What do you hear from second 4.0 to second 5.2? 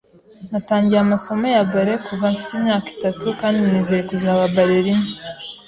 kuzaba ballerina.